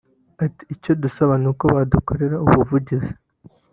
[0.45, 3.11] Ati “Icyo dusaba ni uko badukorera ubuvugizi